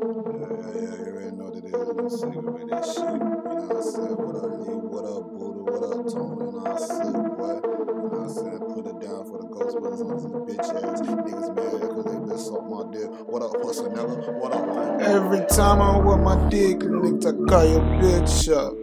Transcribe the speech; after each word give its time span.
know. 0.00 1.50
No 1.94 2.08
secret 2.08 2.44
with 2.44 2.70
that 2.70 2.84
shit. 2.84 3.04
You 3.04 3.20
know 3.20 4.16
what 4.20 4.36
I? 4.36 4.48
What? 4.88 5.04
What? 5.32 5.54
What 5.66 6.66
I 6.66 6.78
said? 6.78 7.06
You 7.06 7.12
know 7.12 7.30
what 7.30 7.52
I? 8.16 8.74
Put 8.74 8.86
it 8.86 9.00
down 9.00 9.22
for 9.26 9.38
the 9.38 9.46
bitch 10.46 10.68
ass 10.70 11.00
niggas 11.02 11.48
mad 11.54 11.80
because 11.80 12.04
they 12.06 12.18
been. 12.18 12.38
What? 13.26 13.42
What? 13.60 15.02
Every 15.02 15.46
time 15.46 15.82
I'm 15.82 16.04
with 16.04 16.20
my 16.20 16.48
dick 16.48 16.82
licked, 16.82 17.26
I 17.26 17.32
call 17.48 17.66
your 17.66 17.82
bitch 18.00 18.48
up. 18.56 18.74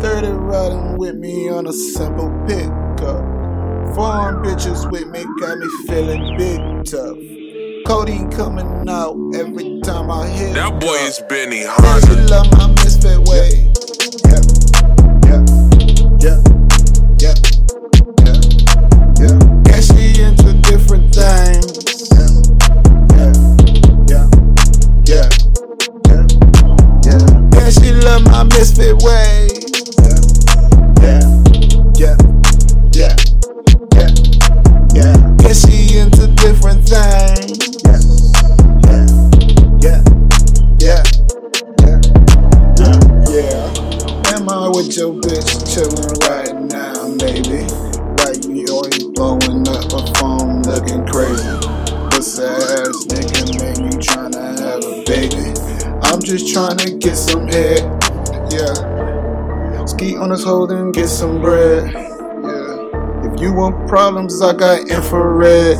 30 0.00 0.28
riding 0.28 0.98
with 0.98 1.16
me 1.16 1.48
on 1.48 1.66
a 1.66 1.72
simple 1.72 2.30
pickup. 2.46 3.24
Foreign 3.94 4.42
bitches 4.44 4.90
with 4.90 5.08
me 5.08 5.24
got 5.40 5.58
me 5.58 5.68
feeling 5.86 6.36
big 6.36 6.84
tough. 6.84 7.43
Codeine 7.86 8.30
coming 8.30 8.88
out 8.88 9.14
every 9.34 9.80
time 9.80 10.10
I 10.10 10.26
hit. 10.26 10.54
That 10.54 10.80
boy 10.80 10.94
up. 10.96 11.08
is 11.08 11.20
Benny 11.28 11.60
She 11.60 11.66
Hansen. 11.66 12.26
love 12.28 12.50
my 12.52 12.68
misfit 12.82 13.18
way. 13.28 13.70
Yeah, 14.24 14.40
yeah, 15.28 15.44
yeah, 16.24 16.40
yeah, 17.20 17.34
yeah, 18.24 18.38
yeah, 19.20 19.74
And 19.74 19.84
she 19.84 20.22
into 20.22 20.52
different 20.64 21.12
things. 21.14 22.08
yeah, 22.14 23.32
yeah, 24.08 24.24
yeah, 25.04 25.28
yeah, 26.08 26.24
yeah. 27.04 27.60
And 27.60 27.72
she 27.74 27.92
love 27.92 28.24
my 28.24 28.44
misfit 28.44 28.96
way. 29.02 29.48
Yeah, 30.00 30.20
yeah, 31.04 31.22
yeah, 31.96 32.16
with 44.74 44.96
your 44.96 45.12
bitch 45.14 45.54
chillin' 45.70 46.18
right 46.26 46.52
now, 46.66 47.16
baby? 47.18 47.62
Why 48.18 48.32
you 48.42 48.66
always 48.74 49.04
blowing 49.04 49.68
up 49.68 49.86
a 49.92 50.02
phone 50.18 50.62
looking 50.62 51.06
crazy? 51.06 51.46
Pussy 52.10 52.42
ass 52.42 53.06
nigga 53.06 53.54
make 53.62 53.78
me 53.78 53.92
tryna 54.02 54.58
have 54.58 54.82
a 54.82 55.04
baby. 55.06 55.54
I'm 56.02 56.20
just 56.20 56.52
tryna 56.52 56.98
get 56.98 57.14
some 57.14 57.46
head, 57.46 57.82
yeah. 58.50 59.84
Ski 59.84 60.16
on 60.16 60.30
his 60.30 60.42
hold 60.42 60.72
and 60.72 60.92
get 60.92 61.06
some 61.06 61.40
bread, 61.40 61.92
yeah. 61.92 63.30
If 63.30 63.40
you 63.40 63.52
want 63.52 63.88
problems, 63.88 64.42
I 64.42 64.54
got 64.54 64.88
infrared, 64.90 65.76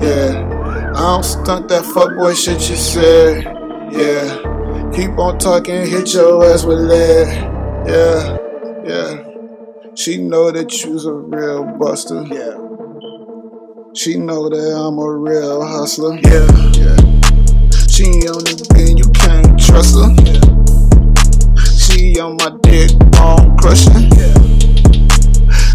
yeah. 0.00 0.92
I 0.94 1.00
don't 1.00 1.24
stunt 1.24 1.66
that 1.70 1.82
fuckboy 1.82 2.36
shit 2.36 2.70
you 2.70 2.76
said, 2.76 3.42
yeah. 3.90 4.92
Keep 4.94 5.18
on 5.18 5.40
talking, 5.40 5.84
hit 5.86 6.14
your 6.14 6.44
ass 6.44 6.62
with 6.62 6.78
lead. 6.78 7.57
Yeah, 7.86 8.36
yeah. 8.84 9.24
She 9.94 10.18
know 10.18 10.50
that 10.50 10.70
you's 10.84 11.04
a 11.06 11.12
real 11.12 11.64
buster. 11.78 12.22
yeah. 12.24 12.56
She 13.94 14.16
know 14.16 14.48
that 14.48 14.76
I'm 14.76 14.98
a 14.98 15.10
real 15.16 15.64
hustler. 15.66 16.14
Yeah, 16.22 16.46
Yeah. 16.78 16.96
She 17.88 18.04
on 18.30 18.44
the 18.46 18.94
you 18.96 19.08
can't 19.18 19.58
trust 19.58 19.96
her. 19.98 20.10
yeah, 20.22 20.38
She 21.74 22.20
on 22.20 22.36
my 22.38 22.50
dick, 22.62 22.92
bone 23.18 23.56
crushing. 23.58 24.06
yeah, 24.14 24.36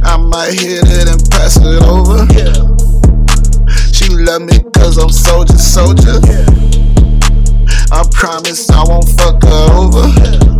I 0.07 0.15
might 0.17 0.53
hit 0.53 0.85
it 0.87 1.07
and 1.11 1.19
pass 1.31 1.57
it 1.57 1.83
over. 1.83 2.23
yeah, 2.31 2.53
She 3.91 4.07
love 4.13 4.43
me 4.43 4.59
cause 4.77 4.97
I'm 4.97 5.09
soldier, 5.09 5.57
soldier. 5.57 6.19
yeah, 6.23 6.47
I 7.91 8.07
promise 8.13 8.69
I 8.69 8.83
won't 8.87 9.09
fuck 9.19 9.43
her 9.43 9.67
over. 9.75 10.07
Just 10.15 10.52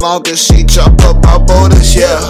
long 0.00 0.26
as 0.28 0.42
she 0.42 0.64
chop 0.64 0.98
up 1.02 1.22
my 1.22 1.36
borders, 1.36 1.94
yeah. 1.94 2.20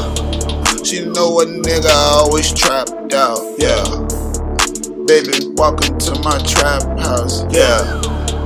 She 0.82 1.04
know 1.04 1.38
a 1.40 1.46
nigga 1.46 1.90
always 1.90 2.52
trapped 2.52 3.14
out, 3.14 3.38
yeah. 3.58 3.84
Baby, 5.06 5.54
welcome 5.54 5.96
to 5.98 6.18
my 6.20 6.38
trap 6.38 6.82
house, 6.98 7.44
yeah. 7.50 7.78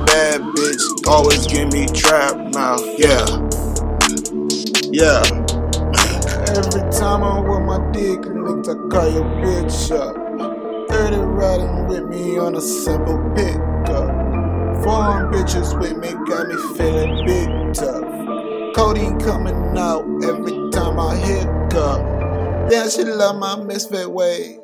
Bad 0.05 0.41
bitch, 0.41 1.07
always 1.07 1.47
give 1.47 1.73
me 1.73 1.87
trap 1.87 2.35
mouth, 2.53 2.85
yeah. 2.99 3.25
Yeah. 4.91 5.23
Every 6.53 6.85
time 6.91 7.23
I'm 7.23 7.47
with 7.47 7.61
my 7.63 7.91
dick 7.91 8.19
licked, 8.25 8.69
I 8.69 8.75
call 8.89 9.09
your 9.09 9.25
bitch 9.41 9.91
up. 9.91 10.15
30 10.87 11.17
riding 11.17 11.87
with 11.87 12.03
me 12.05 12.37
on 12.37 12.55
a 12.55 12.61
simple 12.61 13.17
pickup. 13.35 14.25
Foreign 14.83 15.33
bitches 15.33 15.77
with 15.79 15.97
me 15.97 16.13
got 16.29 16.47
me 16.47 16.77
feeling 16.77 17.25
big 17.25 17.73
tough. 17.73 18.14
Codeine 18.75 19.17
coming 19.19 19.77
out 19.77 20.03
every 20.25 20.69
time 20.71 20.99
I 20.99 21.15
hiccup. 21.15 22.71
Yeah, 22.71 22.89
she 22.89 23.05
love 23.05 23.37
my 23.37 23.55
misfit 23.63 24.11
ways. 24.11 24.59